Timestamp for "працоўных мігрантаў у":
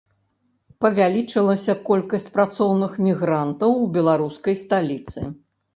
2.39-3.89